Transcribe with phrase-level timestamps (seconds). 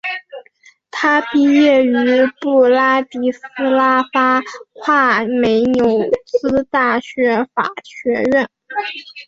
[0.89, 1.91] 他毕业于
[2.41, 4.41] 布拉迪斯拉发
[4.73, 5.85] 夸美纽
[6.25, 8.49] 斯大学法学院。